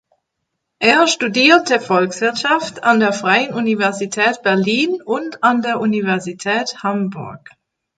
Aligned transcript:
Er 0.79 1.05
studierte 1.05 1.79
Volkswirtschaft 1.79 2.83
an 2.83 2.99
der 2.99 3.13
Freien 3.13 3.53
Universität 3.53 4.41
Berlin 4.41 4.99
und 4.99 5.43
an 5.43 5.61
der 5.61 5.79
Universität 5.79 6.81
Hamburg. 6.81 7.51